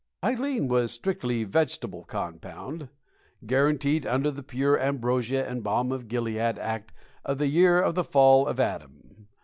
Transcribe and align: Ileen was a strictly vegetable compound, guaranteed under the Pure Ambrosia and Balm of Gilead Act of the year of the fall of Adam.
Ileen 0.23 0.67
was 0.67 0.85
a 0.85 0.95
strictly 0.95 1.43
vegetable 1.43 2.03
compound, 2.05 2.89
guaranteed 3.45 4.03
under 4.03 4.31
the 4.31 4.41
Pure 4.41 4.79
Ambrosia 4.79 5.47
and 5.47 5.61
Balm 5.63 5.91
of 5.91 6.07
Gilead 6.07 6.57
Act 6.57 6.91
of 7.23 7.37
the 7.37 7.45
year 7.45 7.79
of 7.79 7.93
the 7.93 8.03
fall 8.03 8.47
of 8.47 8.59
Adam. 8.59 9.27